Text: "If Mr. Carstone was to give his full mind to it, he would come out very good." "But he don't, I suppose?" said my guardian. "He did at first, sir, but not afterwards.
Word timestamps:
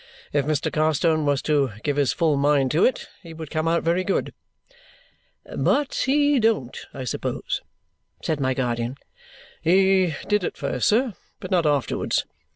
"If 0.33 0.47
Mr. 0.47 0.73
Carstone 0.73 1.25
was 1.27 1.43
to 1.43 1.73
give 1.83 1.97
his 1.97 2.11
full 2.11 2.35
mind 2.35 2.71
to 2.71 2.83
it, 2.83 3.07
he 3.21 3.35
would 3.35 3.51
come 3.51 3.67
out 3.67 3.83
very 3.83 4.03
good." 4.03 4.33
"But 5.55 5.93
he 6.07 6.39
don't, 6.39 6.75
I 6.91 7.03
suppose?" 7.03 7.61
said 8.23 8.39
my 8.39 8.55
guardian. 8.55 8.97
"He 9.61 10.15
did 10.27 10.43
at 10.43 10.57
first, 10.57 10.87
sir, 10.87 11.13
but 11.39 11.51
not 11.51 11.67
afterwards. 11.67 12.25